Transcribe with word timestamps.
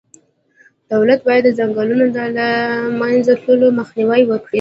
دولت 0.91 1.19
باید 1.27 1.43
د 1.45 1.49
ځنګلونو 1.59 2.05
د 2.15 2.17
له 2.37 2.47
منځه 2.99 3.33
تللو 3.43 3.67
مخنیوی 3.79 4.21
وکړي. 4.25 4.49